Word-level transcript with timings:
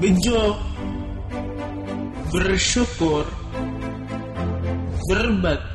bejo, 0.00 0.56
bersyukur, 2.32 3.28
berbagi. 5.04 5.68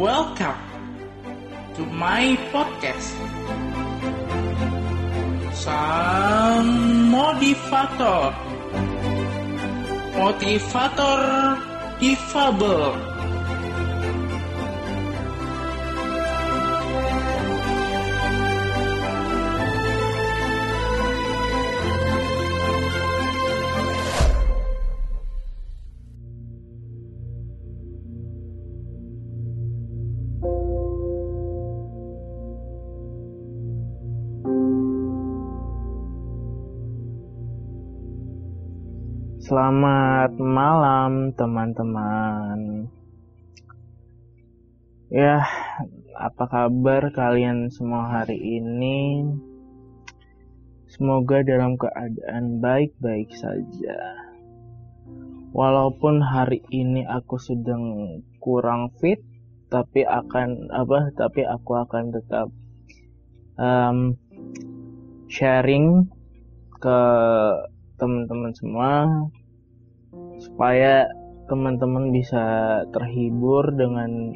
Welcome 0.00 0.64
to 1.76 1.84
my 1.92 2.40
podcast. 2.48 3.12
Sang 5.52 6.72
motivator. 7.12 8.32
Motivator 10.16 11.20
difabel. 12.00 13.13
Selamat 39.54 40.34
malam 40.34 41.30
teman-teman. 41.30 42.90
Ya, 45.14 45.46
apa 46.18 46.44
kabar 46.50 47.14
kalian 47.14 47.70
semua 47.70 48.02
hari 48.18 48.34
ini? 48.34 49.22
Semoga 50.90 51.46
dalam 51.46 51.78
keadaan 51.78 52.58
baik-baik 52.58 53.30
saja. 53.30 54.26
Walaupun 55.54 56.18
hari 56.18 56.58
ini 56.74 57.06
aku 57.06 57.38
sedang 57.38 58.18
kurang 58.42 58.90
fit, 58.98 59.22
tapi 59.70 60.02
akan 60.02 60.66
apa? 60.74 61.14
Tapi 61.14 61.46
aku 61.46 61.78
akan 61.78 62.10
tetap 62.10 62.50
um, 63.54 64.18
sharing 65.30 66.10
ke 66.82 66.98
teman-teman 68.02 68.50
semua 68.50 69.06
supaya 70.44 71.08
teman-teman 71.48 72.12
bisa 72.12 72.44
terhibur 72.92 73.68
dengan 73.72 74.32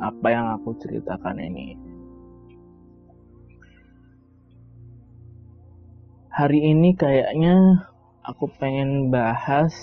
apa 0.00 0.26
yang 0.32 0.46
aku 0.56 0.76
ceritakan 0.80 1.40
ini. 1.40 1.76
Hari 6.32 6.60
ini 6.72 6.96
kayaknya 6.96 7.84
aku 8.24 8.48
pengen 8.56 9.12
bahas 9.12 9.76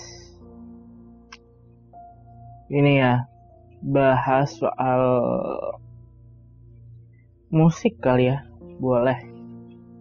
ini 2.68 3.00
ya, 3.00 3.30
bahas 3.80 4.58
soal 4.58 5.02
musik 7.48 7.96
kali 8.02 8.28
ya, 8.28 8.44
boleh. 8.76 9.16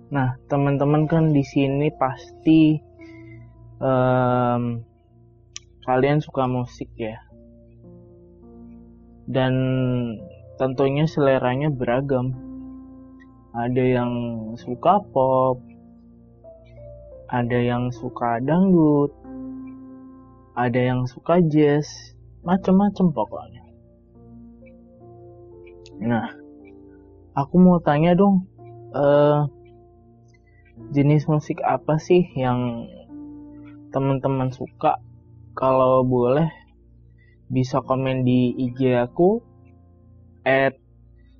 Nah, 0.07 0.39
teman-teman 0.47 1.07
kan 1.07 1.35
di 1.35 1.43
sini 1.43 1.91
pasti 1.95 2.79
um, 3.79 4.86
kalian 5.87 6.19
suka 6.19 6.43
musik 6.45 6.91
ya. 6.99 7.15
Dan 9.23 9.53
tentunya 10.59 11.07
seleranya 11.07 11.71
beragam. 11.71 12.35
Ada 13.55 14.03
yang 14.03 14.11
suka 14.59 15.01
pop 15.09 15.63
ada 17.27 17.59
yang 17.59 17.91
suka 17.91 18.39
dangdut 18.39 19.11
ada 20.57 20.79
yang 20.79 21.05
suka 21.05 21.37
jazz 21.45 21.85
macem-macem 22.41 23.13
pokoknya. 23.13 23.61
Nah 26.01 26.33
aku 27.37 27.55
mau 27.61 27.77
tanya 27.77 28.17
dong 28.17 28.49
uh, 28.95 29.45
jenis 30.95 31.29
musik 31.29 31.61
apa 31.61 32.01
sih 32.01 32.25
yang 32.33 32.89
teman-teman 33.93 34.49
suka 34.49 34.97
kalau 35.57 36.05
boleh 36.05 36.53
bisa 37.49 37.81
komen 37.81 38.21
di 38.21 38.53
IG 38.53 38.93
aku 38.93 39.41
at 40.45 40.77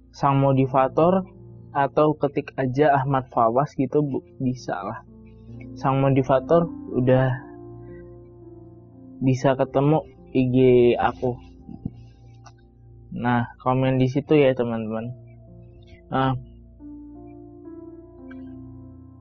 sang 0.10 0.42
motivator 0.42 1.22
atau 1.70 2.18
ketik 2.18 2.50
aja 2.58 2.98
Ahmad 2.98 3.30
Fawas 3.30 3.78
gitu 3.78 4.02
bu, 4.02 4.26
bisa 4.42 4.74
lah. 4.74 5.06
Sang 5.78 6.02
motivator 6.02 6.66
udah 6.98 7.38
bisa 9.22 9.54
ketemu 9.54 10.02
IG 10.34 10.58
aku. 10.98 11.38
Nah 13.14 13.54
komen 13.62 14.02
di 14.02 14.10
situ 14.10 14.34
ya 14.34 14.58
teman-teman. 14.58 15.14
Nah 16.10 16.34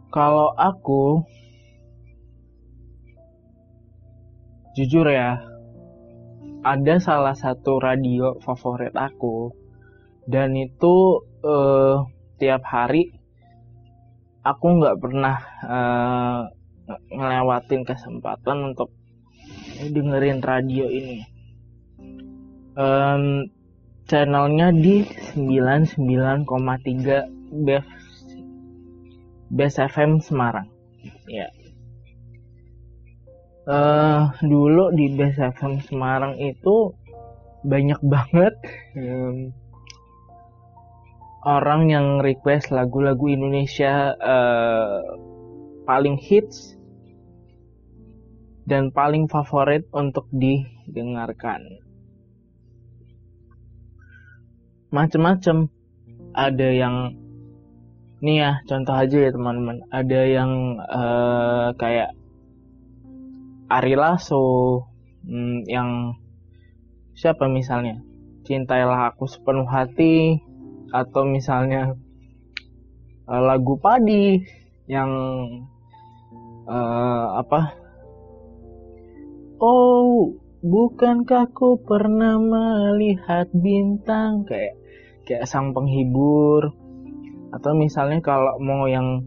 kalau 0.09 0.57
aku 0.57 1.21
jujur 4.77 5.09
ya 5.09 5.41
ada 6.61 7.01
salah 7.01 7.33
satu 7.33 7.81
radio 7.81 8.37
favorit 8.45 8.93
aku 8.93 9.49
dan 10.29 10.53
itu 10.53 11.25
uh, 11.41 12.05
tiap 12.37 12.61
hari 12.69 13.17
aku 14.45 14.67
nggak 14.77 15.01
pernah 15.01 15.41
uh, 15.65 16.41
ngelewatin 17.09 17.89
kesempatan 17.89 18.75
untuk 18.75 18.93
dengerin 19.81 20.45
radio 20.45 20.87
ini. 20.87 21.25
Um, 22.77 23.49
channelnya 24.05 24.71
di 24.71 25.09
99,3 25.35 26.45
Best 27.65 27.89
Best 29.49 29.79
FM 29.81 30.21
Semarang. 30.21 30.69
Ya 31.27 31.49
uh, 33.67 34.31
dulu 34.41 34.95
di 34.95 35.13
Best 35.13 35.43
FM 35.43 35.83
Semarang 35.83 36.39
itu 36.39 36.95
banyak 37.67 37.99
banget 38.07 38.55
um, 38.95 39.51
orang 41.43 41.91
yang 41.91 42.07
request 42.23 42.71
lagu-lagu 42.71 43.27
Indonesia 43.27 44.15
uh, 44.19 45.03
paling 45.87 46.19
hits 46.19 46.75
dan 48.67 48.91
paling 48.91 49.31
favorit 49.31 49.87
untuk 49.95 50.27
didengarkan. 50.35 51.63
Macem-macem 54.91 55.71
ada 56.35 56.69
yang 56.71 57.15
nih 58.19 58.43
ya 58.43 58.53
contoh 58.67 58.97
aja 58.97 59.29
ya 59.29 59.31
teman-teman 59.31 59.87
ada 59.93 60.21
yang 60.25 60.81
uh, 60.83 61.71
kayak 61.79 62.17
Ari 63.67 63.99
Lasso 63.99 64.87
hmm, 65.27 65.67
yang 65.67 66.15
siapa 67.19 67.51
misalnya? 67.51 67.99
Cintailah 68.47 69.11
aku 69.11 69.27
sepenuh 69.27 69.67
hati 69.67 70.39
atau 70.95 71.27
misalnya 71.27 71.99
uh, 73.27 73.43
lagu 73.43 73.75
padi 73.83 74.39
yang 74.87 75.11
uh, 76.71 77.43
apa? 77.43 77.75
Oh 79.59 80.31
bukankah 80.63 81.51
ku 81.51 81.83
pernah 81.83 82.39
melihat 82.39 83.51
bintang? 83.51 84.47
Kayak 84.47 84.79
kayak 85.27 85.51
sang 85.51 85.75
penghibur. 85.75 86.71
Atau 87.51 87.75
misalnya 87.75 88.23
kalau 88.23 88.63
mau 88.63 88.87
yang 88.87 89.27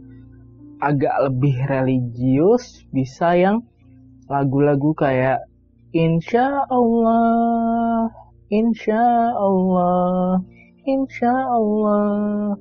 agak 0.79 1.11
lebih 1.27 1.59
religius 1.67 2.87
bisa 2.95 3.35
yang 3.35 3.67
lagu-lagu 4.29 4.93
kayak 4.93 5.41
Insya 5.89 6.69
Allah, 6.69 8.13
Insya 8.53 9.33
Allah, 9.33 10.37
Insya 10.85 11.33
Allah 11.33 12.53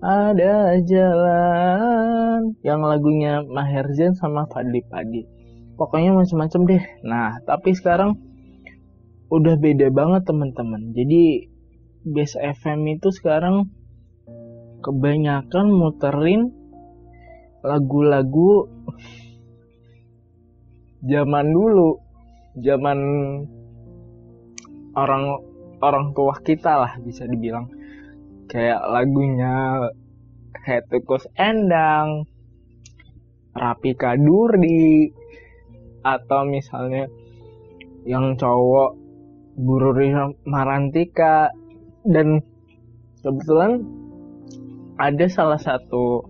ada 0.00 0.80
jalan 0.88 2.56
yang 2.64 2.80
lagunya 2.80 3.44
Maher 3.44 3.92
Zain 3.92 4.16
sama 4.16 4.48
Fadli 4.48 4.80
Padi. 4.80 5.28
Pokoknya 5.76 6.16
macam-macam 6.16 6.60
deh. 6.64 6.84
Nah, 7.04 7.36
tapi 7.44 7.76
sekarang 7.76 8.16
udah 9.28 9.60
beda 9.60 9.92
banget 9.92 10.24
teman-teman. 10.24 10.96
Jadi 10.96 11.52
Base 12.00 12.40
FM 12.40 12.96
itu 12.96 13.12
sekarang 13.12 13.68
kebanyakan 14.80 15.68
muterin 15.68 16.48
lagu-lagu 17.60 18.72
zaman 21.04 21.46
dulu 21.52 21.96
zaman 22.60 22.98
orang 24.96 25.24
orang 25.80 26.12
tua 26.12 26.36
kita 26.42 26.76
lah 26.76 26.92
bisa 27.00 27.24
dibilang. 27.24 27.70
Kayak 28.50 28.82
lagunya 28.90 29.86
Tukus 30.90 31.26
Endang 31.34 32.28
Rapi 33.56 33.96
Kadur 33.96 34.54
di 34.60 35.10
atau 36.04 36.46
misalnya 36.46 37.10
yang 38.06 38.36
cowok 38.36 38.96
Buru 39.56 39.92
Marantika. 40.46 41.50
Dan 42.00 42.40
kebetulan 43.20 43.84
ada 44.96 45.26
salah 45.28 45.60
satu 45.60 46.24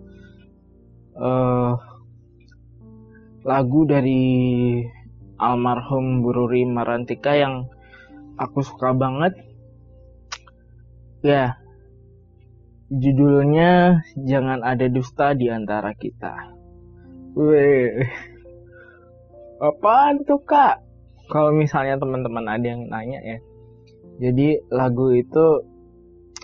uh, 1.15 1.75
lagu 3.41 3.89
dari 3.89 4.23
almarhum 5.41 6.21
Bururi 6.21 6.69
Marantika 6.69 7.33
yang 7.37 7.69
aku 8.37 8.61
suka 8.61 8.93
banget. 8.93 9.37
Ya 11.21 11.61
judulnya 12.91 14.03
jangan 14.19 14.67
ada 14.67 14.91
dusta 14.91 15.33
di 15.33 15.47
antara 15.47 15.95
kita. 15.95 16.53
Weh 17.39 18.03
apaan 19.63 20.27
tuh 20.27 20.43
kak? 20.43 20.83
Kalau 21.31 21.55
misalnya 21.55 21.95
teman-teman 22.01 22.51
ada 22.51 22.67
yang 22.67 22.91
nanya 22.91 23.23
ya. 23.23 23.39
Jadi 24.21 24.61
lagu 24.69 25.15
itu 25.15 25.65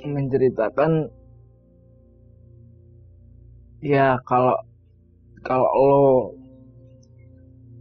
menceritakan 0.07 1.11
ya 3.83 4.17
kalau 4.25 4.55
kalau 5.43 5.69
lo 5.75 6.03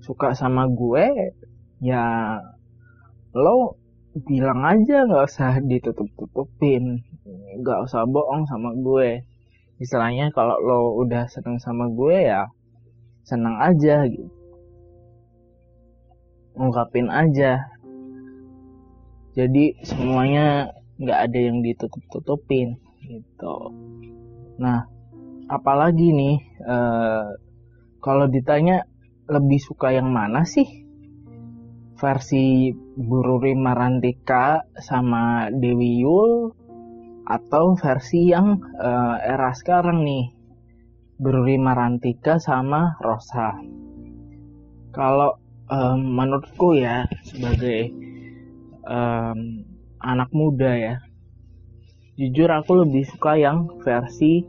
suka 0.05 0.37
sama 0.37 0.69
gue 0.69 1.33
ya 1.81 2.37
lo 3.33 3.81
bilang 4.29 4.61
aja 4.63 5.09
nggak 5.09 5.25
usah 5.25 5.59
ditutup 5.65 6.07
tutupin 6.13 7.01
nggak 7.59 7.79
usah 7.85 8.05
bohong 8.05 8.45
sama 8.45 8.75
gue. 8.77 9.25
Istilahnya 9.81 10.31
kalau 10.31 10.55
lo 10.61 10.79
udah 11.03 11.27
seneng 11.27 11.59
sama 11.59 11.89
gue 11.91 12.31
ya 12.31 12.47
seneng 13.25 13.57
aja 13.57 14.05
gitu. 14.07 14.29
Ungkapin 16.55 17.11
aja. 17.11 17.65
Jadi 19.35 19.75
semuanya 19.83 20.71
nggak 20.95 21.19
ada 21.27 21.39
yang 21.39 21.59
ditutup 21.59 21.99
tutupin 22.07 22.79
gitu. 23.03 23.57
Nah 24.61 24.87
apalagi 25.51 26.15
nih 26.15 26.37
uh, 26.63 27.35
kalau 27.99 28.31
ditanya 28.31 28.87
lebih 29.25 29.57
suka 29.57 29.89
yang 29.93 30.13
mana 30.13 30.45
sih? 30.45 30.85
Versi 31.95 32.75
Bururi 32.75 33.55
Marantika 33.55 34.67
sama 34.77 35.47
Dewi 35.49 36.03
Yul 36.03 36.51
atau 37.25 37.73
versi 37.73 38.29
yang 38.29 38.61
uh, 38.77 39.17
era 39.17 39.49
sekarang 39.55 40.05
nih 40.05 40.29
Bururi 41.17 41.57
Marantika 41.57 42.37
sama 42.37 42.99
Rosa. 42.99 43.57
Kalau 44.91 45.39
um, 45.71 45.99
menurutku 46.03 46.75
ya 46.77 47.07
sebagai 47.25 47.89
um, 48.85 49.65
anak 50.03 50.29
muda 50.35 50.71
ya, 50.75 50.95
jujur 52.19 52.51
aku 52.51 52.85
lebih 52.85 53.07
suka 53.07 53.39
yang 53.39 53.71
versi 53.81 54.45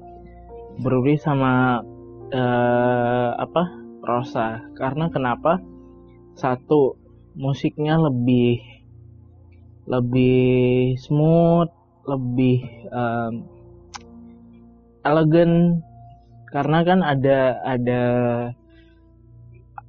Bururi 0.77 1.17
sama 1.17 1.81
uh, 2.35 3.31
apa 3.39 3.86
Rosa. 4.07 4.63
Karena 4.79 5.11
kenapa? 5.11 5.59
Satu 6.39 6.95
musiknya 7.37 7.99
lebih 7.99 8.63
lebih 9.87 10.95
smooth 10.99 11.71
lebih 12.07 12.63
um, 12.91 13.47
elegan 15.03 15.83
karena 16.51 16.79
kan 16.87 17.01
ada 17.03 17.59
ada 17.67 18.03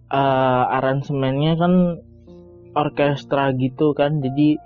uh, 0.09 0.63
aransemennya 0.81 1.53
kan 1.61 1.73
orkestra 2.73 3.53
gitu 3.53 3.93
kan. 3.93 4.19
Jadi 4.19 4.57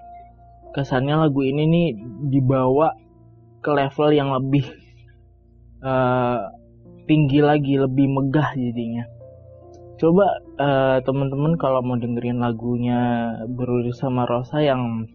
kesannya 0.72 1.28
lagu 1.28 1.44
ini 1.44 1.64
nih 1.68 1.88
dibawa 2.32 2.96
ke 3.60 3.70
level 3.76 4.10
yang 4.16 4.32
lebih 4.32 4.64
uh, 5.84 6.50
tinggi 7.06 7.44
lagi 7.44 7.76
lebih 7.76 8.08
megah 8.08 8.56
jadinya 8.56 9.04
coba 10.02 10.42
uh, 10.58 10.98
teman-teman 11.06 11.62
kalau 11.62 11.86
mau 11.86 11.94
dengerin 11.94 12.42
lagunya 12.42 13.38
Beruri 13.46 13.94
sama 13.94 14.26
Rosa 14.26 14.58
yang 14.58 15.06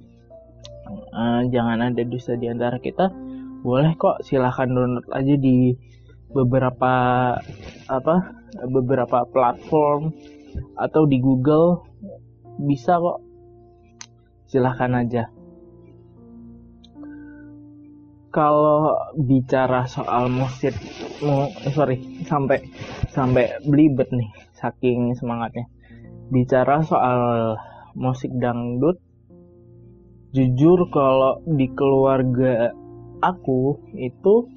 uh, 1.10 1.42
jangan 1.50 1.90
ada 1.90 2.06
dusta 2.06 2.38
di 2.38 2.46
antara 2.46 2.78
kita 2.78 3.10
boleh 3.66 3.98
kok 3.98 4.22
silahkan 4.22 4.70
download 4.70 5.02
aja 5.10 5.34
di 5.34 5.74
beberapa 6.30 6.94
apa 7.90 8.16
beberapa 8.70 9.26
platform 9.26 10.14
atau 10.78 11.02
di 11.04 11.18
Google. 11.18 11.82
Bisa 12.62 12.96
kok. 13.02 13.20
Silahkan 14.46 15.02
aja. 15.02 15.26
Kalau 18.30 18.94
bicara 19.18 19.88
soal 19.88 20.30
musik 20.30 20.76
mau 21.24 21.48
eh, 21.50 21.72
sorry 21.72 22.22
sampai 22.28 22.68
sampai 23.10 23.58
belibet 23.64 24.12
nih 24.12 24.45
saking 24.66 25.14
semangatnya. 25.14 25.70
Bicara 26.34 26.82
soal 26.82 27.54
musik 27.94 28.34
dangdut 28.34 28.98
jujur 30.34 30.90
kalau 30.92 31.40
di 31.46 31.70
keluarga 31.72 32.74
aku 33.24 33.80
itu 33.96 34.50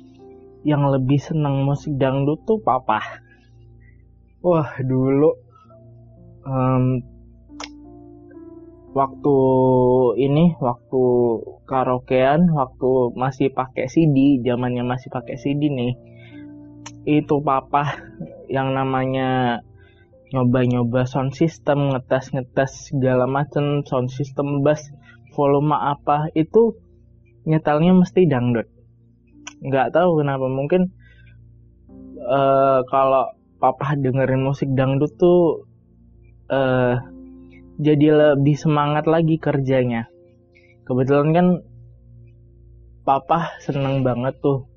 yang 0.67 0.91
lebih 0.91 1.15
senang 1.21 1.63
musik 1.63 1.95
dangdut 1.95 2.43
tuh 2.43 2.59
papa 2.59 2.99
wah 4.43 4.75
dulu 4.83 5.31
um, 6.43 6.99
waktu 8.91 9.37
ini 10.19 10.59
waktu 10.59 11.03
karaokean 11.63 12.51
waktu 12.51 13.15
masih 13.15 13.47
pakai 13.55 13.87
CD 13.87 14.43
zamannya 14.43 14.83
masih 14.83 15.07
pakai 15.07 15.39
CD 15.39 15.71
nih 15.71 15.95
itu 17.07 17.39
papa 17.39 18.03
yang 18.51 18.75
namanya 18.75 19.61
nyoba-nyoba 20.29 21.09
sound 21.09 21.33
system, 21.33 21.93
ngetes-ngetes 21.93 22.93
segala 22.93 23.25
macam 23.25 23.81
sound 23.85 24.13
system 24.13 24.61
bass, 24.61 24.85
volume 25.33 25.73
apa 25.73 26.29
itu 26.37 26.77
nyetelnya 27.49 27.97
mesti 27.97 28.29
dangdut. 28.29 28.67
Nggak 29.65 29.97
tahu 29.97 30.21
kenapa 30.21 30.45
mungkin 30.45 30.93
uh, 32.21 32.85
kalau 32.87 33.33
papa 33.59 33.97
dengerin 33.97 34.45
musik 34.45 34.69
dangdut 34.71 35.11
tuh 35.19 35.67
uh, 36.47 36.95
jadi 37.79 38.35
lebih 38.35 38.55
semangat 38.59 39.07
lagi 39.07 39.39
kerjanya. 39.39 40.11
Kebetulan 40.83 41.31
kan 41.31 41.47
papa 43.07 43.55
seneng 43.63 44.05
banget 44.05 44.37
tuh 44.43 44.69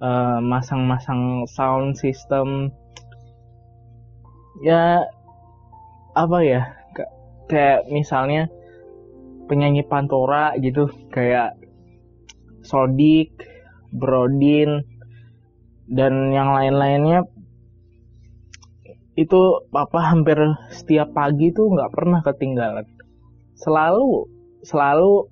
eh, 0.00 0.38
masang-masang 0.40 1.44
uh, 1.44 1.50
sound 1.50 1.94
system 2.00 2.72
ya 4.60 5.08
apa 6.12 6.38
ya 6.44 6.62
kayak 7.48 7.88
misalnya 7.88 8.52
penyanyi 9.48 9.82
Pantora 9.82 10.54
gitu 10.60 10.92
kayak 11.10 11.56
Sodik, 12.60 13.34
Brodin 13.90 14.84
dan 15.90 16.30
yang 16.30 16.54
lain-lainnya 16.54 17.26
itu 19.18 19.66
papa 19.74 20.12
hampir 20.12 20.38
setiap 20.70 21.10
pagi 21.16 21.50
tuh 21.50 21.72
nggak 21.72 21.92
pernah 21.92 22.20
ketinggalan. 22.22 22.86
Selalu 23.58 24.28
selalu 24.62 25.26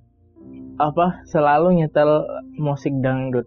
apa 0.80 1.22
selalu 1.28 1.78
nyetel 1.78 2.26
musik 2.58 2.92
dangdut. 2.98 3.46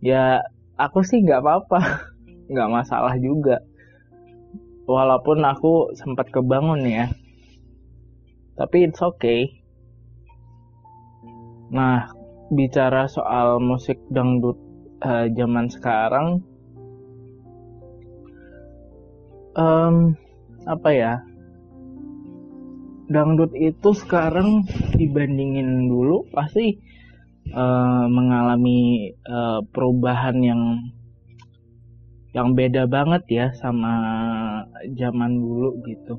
Ya 0.00 0.44
aku 0.78 1.02
sih 1.02 1.24
nggak 1.24 1.42
apa-apa 1.42 1.80
nggak 2.52 2.68
masalah 2.70 3.18
juga 3.18 3.64
walaupun 4.90 5.46
aku 5.46 5.94
sempat 5.94 6.34
kebangun 6.34 6.82
ya. 6.82 7.06
Tapi 8.58 8.90
it's 8.90 8.98
okay. 8.98 9.62
Nah 11.70 12.10
bicara 12.50 13.06
soal 13.06 13.62
musik 13.62 14.02
dangdut 14.10 14.58
uh, 15.06 15.30
zaman 15.30 15.70
sekarang 15.70 16.42
um, 19.54 20.18
apa 20.66 20.90
ya? 20.90 21.14
Dangdut 23.10 23.54
itu 23.58 23.90
sekarang 23.90 24.66
dibandingin 24.94 25.90
dulu 25.90 26.30
pasti 26.30 26.78
uh, 27.50 28.06
mengalami 28.06 29.10
uh, 29.26 29.66
perubahan 29.66 30.38
yang 30.38 30.62
yang 32.30 32.54
beda 32.54 32.86
banget 32.86 33.22
ya 33.26 33.46
sama 33.58 33.94
zaman 34.94 35.38
dulu 35.38 35.82
gitu. 35.86 36.14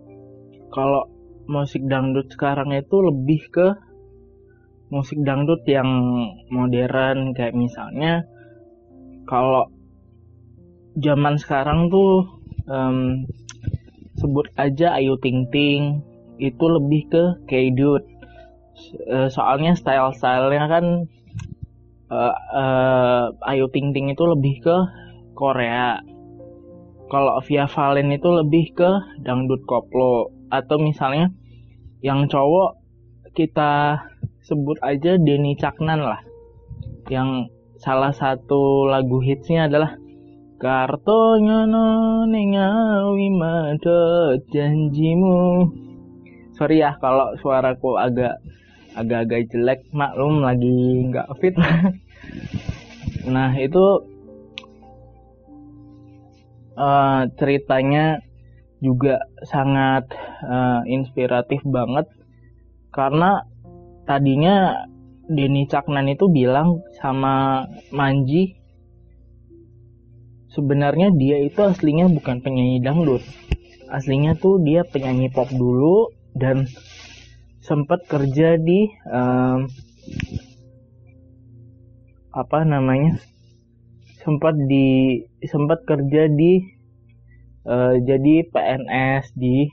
Kalau 0.72 1.08
musik 1.48 1.84
dangdut 1.88 2.32
sekarang 2.32 2.72
itu 2.76 2.96
lebih 3.00 3.42
ke 3.52 3.68
musik 4.92 5.20
dangdut 5.24 5.64
yang 5.68 5.88
modern 6.52 7.32
kayak 7.32 7.56
misalnya 7.56 8.28
kalau 9.24 9.72
zaman 11.00 11.40
sekarang 11.40 11.88
tuh 11.88 12.28
em, 12.68 13.24
sebut 14.20 14.52
aja 14.60 15.00
Ayu 15.00 15.16
Ting 15.24 15.48
Ting 15.48 16.04
itu 16.36 16.66
lebih 16.68 17.08
ke 17.08 17.24
K-dude 17.48 18.12
Eh, 19.08 19.30
soalnya 19.30 19.78
style-stylenya 19.78 20.66
kan 20.68 20.86
eh, 22.12 22.36
eh, 22.62 23.26
Ayu 23.52 23.68
Ting 23.74 23.94
Ting 23.94 24.12
itu 24.12 24.24
lebih 24.26 24.56
ke 24.66 24.78
Korea. 25.42 25.98
Kalau 27.10 27.42
Via 27.50 27.66
Valen 27.66 28.14
itu 28.14 28.30
lebih 28.30 28.78
ke 28.78 28.92
dangdut 29.26 29.66
koplo. 29.66 30.30
Atau 30.54 30.78
misalnya 30.78 31.34
yang 32.06 32.30
cowok 32.30 32.78
kita 33.34 34.06
sebut 34.46 34.78
aja 34.86 35.18
Denny 35.18 35.58
Caknan 35.58 36.06
lah. 36.06 36.22
Yang 37.10 37.50
salah 37.82 38.14
satu 38.14 38.86
lagu 38.86 39.18
hitsnya 39.26 39.66
adalah 39.66 39.98
Kartonya 40.62 41.66
nengawi 42.30 43.34
madot 43.34 44.38
janjimu. 44.54 45.66
Sorry 46.54 46.86
ya 46.86 46.94
kalau 47.02 47.34
suaraku 47.42 47.98
agak 47.98 48.38
agak-agak 48.94 49.50
jelek 49.50 49.82
maklum 49.90 50.46
lagi 50.46 51.10
nggak 51.10 51.28
fit. 51.42 51.58
Nah 53.22 53.54
itu 53.54 54.02
eh, 56.76 57.22
ceritanya 57.36 58.20
juga 58.82 59.22
sangat 59.46 60.10
eh, 60.44 60.82
inspiratif 60.90 61.62
banget. 61.66 62.10
Karena 62.92 63.40
tadinya 64.04 64.88
Denny 65.32 65.70
Caknan 65.70 66.12
itu 66.12 66.28
bilang 66.28 66.84
sama 67.00 67.64
Manji 67.96 68.60
sebenarnya 70.52 71.16
dia 71.16 71.40
itu 71.40 71.64
aslinya 71.64 72.12
bukan 72.12 72.44
penyanyi 72.44 72.84
dangdut. 72.84 73.24
Aslinya 73.88 74.36
tuh 74.36 74.60
dia 74.60 74.84
penyanyi 74.84 75.32
pop 75.32 75.48
dulu 75.52 76.12
dan 76.36 76.68
sempat 77.64 78.04
kerja 78.08 78.60
di 78.60 78.88
em, 79.08 79.68
apa 82.32 82.60
namanya 82.64 83.20
sempat 84.22 84.56
di 84.56 85.22
sempat 85.46 85.84
kerja 85.86 86.30
di 86.30 86.62
eh, 87.66 87.96
jadi 88.02 88.36
PNS 88.50 89.34
di 89.38 89.70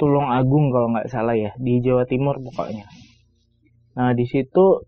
Tulung 0.00 0.32
Agung 0.32 0.72
kalau 0.72 0.88
nggak 0.96 1.12
salah 1.12 1.36
ya 1.36 1.52
di 1.60 1.84
Jawa 1.84 2.08
Timur 2.08 2.40
pokoknya. 2.40 2.88
Nah 4.00 4.16
di 4.16 4.24
situ 4.24 4.80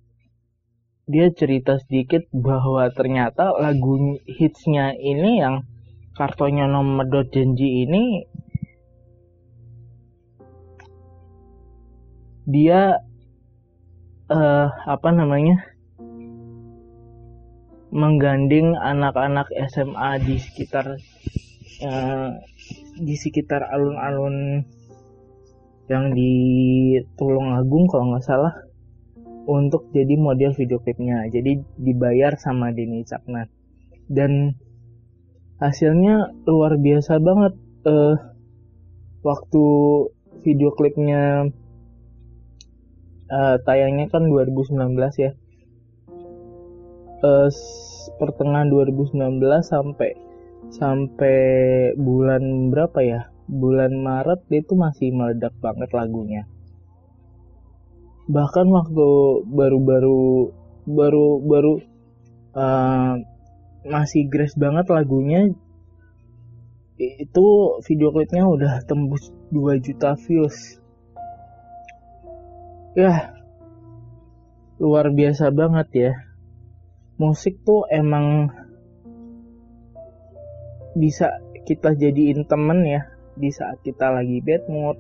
dia 1.05 1.29
cerita 1.29 1.77
sedikit 1.77 2.25
bahwa 2.33 2.89
ternyata 2.89 3.53
lagu 3.61 4.17
hitsnya 4.25 4.97
ini 4.97 5.43
yang 5.45 5.69
kartonya 6.17 6.65
nomor 6.65 7.05
dot 7.09 7.29
janji 7.29 7.85
ini 7.85 8.25
dia 12.49 12.97
eh 14.33 14.69
apa 14.73 15.09
namanya 15.13 15.72
menggandeng 17.93 18.73
anak-anak 18.73 19.53
SMA 19.69 20.11
di 20.25 20.41
sekitar 20.41 20.97
eh, 21.85 22.31
di 22.97 23.15
sekitar 23.21 23.69
alun-alun 23.69 24.65
yang 25.93 26.17
di 26.17 26.33
Tulung 27.21 27.53
Agung 27.53 27.85
kalau 27.93 28.17
nggak 28.17 28.25
salah 28.25 28.55
untuk 29.45 29.93
jadi 29.93 30.17
model 30.17 30.57
video 30.57 30.81
klipnya. 30.81 31.29
Jadi 31.29 31.61
dibayar 31.77 32.33
sama 32.41 32.73
Denny 32.73 33.05
Caknan 33.05 33.53
dan 34.09 34.57
hasilnya 35.61 36.33
luar 36.49 36.81
biasa 36.81 37.21
banget. 37.21 37.55
Eh 37.85 38.17
waktu 39.21 39.65
video 40.41 40.73
klipnya 40.73 41.53
eh, 43.29 43.57
tayangnya 43.69 44.09
kan 44.09 44.25
2019 44.33 44.81
ya 45.21 45.37
s- 47.23 48.11
pertengahan 48.19 48.67
2019 48.67 49.63
sampai 49.63 50.19
sampai 50.75 51.39
bulan 51.95 52.71
berapa 52.75 52.99
ya? 53.03 53.21
Bulan 53.47 54.01
Maret 54.01 54.47
dia 54.49 54.63
itu 54.63 54.75
masih 54.75 55.13
meledak 55.15 55.53
banget 55.63 55.91
lagunya. 55.95 56.47
Bahkan 58.31 58.67
waktu 58.71 59.09
baru-baru 59.51 60.51
baru 60.87 61.27
baru 61.43 61.75
eh, 62.55 63.15
masih 63.87 64.31
grace 64.31 64.55
banget 64.55 64.87
lagunya 64.91 65.51
itu 66.99 67.47
video 67.83 68.15
klipnya 68.15 68.47
udah 68.47 68.83
tembus 68.87 69.35
2 69.51 69.79
juta 69.83 70.15
views. 70.15 70.79
Ya 72.95 73.35
luar 74.83 75.15
biasa 75.15 75.55
banget 75.55 75.89
ya 75.95 76.13
musik 77.23 77.63
tuh 77.63 77.87
emang 77.87 78.51
bisa 80.99 81.39
kita 81.63 81.95
jadiin 81.95 82.43
temen 82.51 82.83
ya 82.83 83.07
di 83.39 83.55
saat 83.55 83.79
kita 83.87 84.11
lagi 84.11 84.43
bad 84.43 84.67
mood 84.67 84.99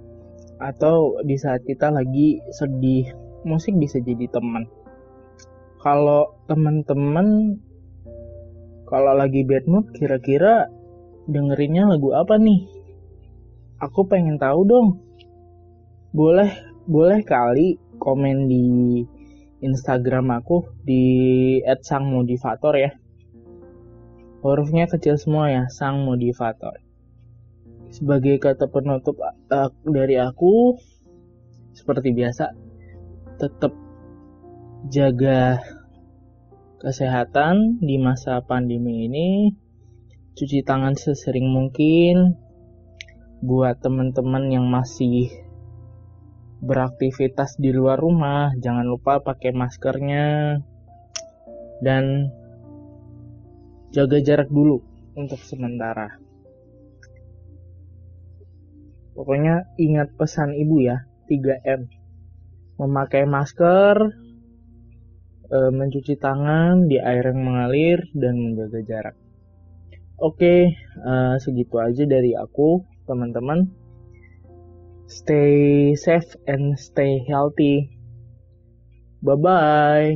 atau 0.62 1.18
di 1.26 1.34
saat 1.34 1.66
kita 1.66 1.90
lagi 1.90 2.38
sedih. 2.54 3.10
Musik 3.42 3.74
bisa 3.74 3.98
jadi 3.98 4.30
teman 4.30 4.70
kalau 5.82 6.38
teman-teman 6.46 7.58
kalau 8.86 9.12
lagi 9.18 9.42
bad 9.42 9.66
mood 9.66 9.90
kira-kira 9.90 10.70
dengerinnya 11.26 11.90
lagu 11.90 12.14
apa 12.14 12.38
nih? 12.38 12.70
Aku 13.82 14.06
pengen 14.06 14.38
tahu 14.38 14.62
dong. 14.62 14.88
Boleh 16.14 16.54
boleh 16.86 17.26
kali 17.26 17.82
komen 17.98 18.46
di 18.46 18.66
Instagram 19.62 20.42
aku 20.42 20.68
di 20.82 21.04
@sangmotivator 21.64 22.74
ya. 22.76 22.90
Hurufnya 24.42 24.90
kecil 24.90 25.16
semua 25.16 25.48
ya 25.54 25.70
sang 25.70 26.02
motivator 26.02 26.82
sebagai 27.92 28.40
kata 28.40 28.72
penutup 28.72 29.20
uh, 29.20 29.68
dari 29.84 30.16
aku 30.16 30.80
seperti 31.76 32.16
biasa 32.16 32.56
tetap 33.36 33.76
jaga 34.88 35.60
kesehatan 36.80 37.78
di 37.84 38.00
masa 38.00 38.40
pandemi 38.42 39.06
ini. 39.06 39.52
Cuci 40.32 40.64
tangan 40.64 40.96
sesering 40.96 41.44
mungkin 41.44 42.40
buat 43.44 43.84
teman-teman 43.84 44.48
yang 44.48 44.64
masih 44.64 45.28
beraktivitas 46.62 47.58
di 47.58 47.74
luar 47.74 47.98
rumah 47.98 48.54
jangan 48.62 48.86
lupa 48.86 49.18
pakai 49.18 49.50
maskernya. 49.50 50.58
Dan 51.82 52.30
jaga 53.90 54.22
jarak 54.22 54.48
dulu 54.48 54.78
untuk 55.18 55.42
sementara. 55.42 56.22
Pokoknya 59.12 59.68
ingat 59.76 60.14
pesan 60.16 60.56
ibu 60.56 60.80
ya 60.80 61.04
3M 61.28 61.84
memakai 62.80 63.28
masker 63.28 63.96
eh, 65.52 65.70
mencuci 65.74 66.16
tangan 66.16 66.88
di 66.88 66.96
air 66.96 67.34
yang 67.34 67.44
mengalir 67.44 67.98
dan 68.16 68.40
menjaga 68.40 68.80
jarak. 68.86 69.16
Oke, 70.22 70.70
eh, 70.78 71.34
segitu 71.42 71.82
aja 71.82 72.06
dari 72.06 72.32
aku, 72.38 72.86
teman-teman. 73.10 73.81
Stay 75.06 75.94
safe 75.94 76.36
and 76.46 76.78
stay 76.78 77.24
healthy. 77.28 77.98
Bye 79.22 79.38
bye. 79.38 80.10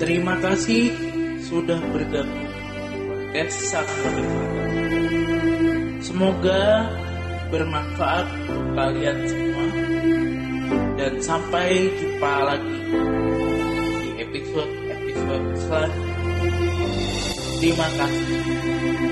Terima 0.00 0.40
kasih 0.40 0.92
sudah 1.44 1.80
bergabung 1.92 2.48
podcast. 3.30 3.76
Semoga 6.00 6.88
bermanfaat 7.52 8.26
untuk 8.48 8.64
kalian 8.76 9.18
semua 9.28 9.66
dan 10.96 11.12
sampai 11.20 11.68
jumpa 11.96 12.34
lagi 12.44 12.78
di 14.00 14.08
episode-episode 14.24 15.46
selanjutnya. 15.68 16.16
Terima 17.60 17.88
kasih. 18.00 19.09